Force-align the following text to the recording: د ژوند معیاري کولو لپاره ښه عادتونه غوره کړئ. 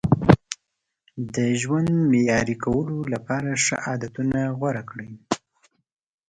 د 1.35 1.37
ژوند 1.61 1.89
معیاري 2.11 2.55
کولو 2.63 2.97
لپاره 3.13 3.49
ښه 3.63 3.75
عادتونه 3.87 4.39
غوره 4.57 4.83
کړئ. 4.89 5.11